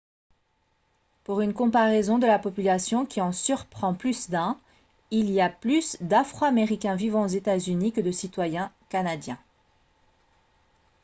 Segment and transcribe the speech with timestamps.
[1.23, 4.59] pour une comparaison de la population qui en surprend plus d'un
[5.11, 9.37] il y a plus d'afro-américains vivant aux états-unis que de citoyens canadiens